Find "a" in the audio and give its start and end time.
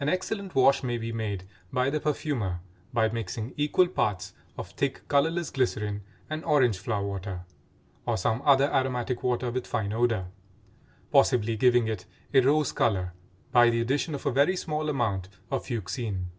12.32-12.40, 14.24-14.32